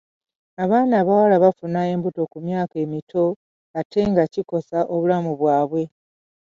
Abaana 0.63 0.93
abawala 1.01 1.35
bafuna 1.43 1.79
embuto 1.93 2.21
ku 2.31 2.37
myaka 2.47 2.75
emito 2.85 3.23
ate 3.79 4.01
nga 4.09 4.23
kikosa 4.33 4.79
obulamu 4.93 5.31
bwabwe. 5.39 5.83